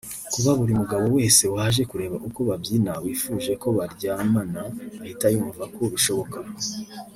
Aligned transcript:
Kuba 0.33 0.51
buri 0.59 0.73
mugabo 0.81 1.03
wese 1.15 1.43
waje 1.55 1.81
kureba 1.91 2.15
uko 2.27 2.39
babyina 2.49 2.91
wifuje 3.03 3.51
ko 3.61 3.67
baryamana 3.77 4.61
ahita 5.03 5.25
yumva 5.35 5.63
ko 5.75 5.81
bishoboka; 5.93 6.37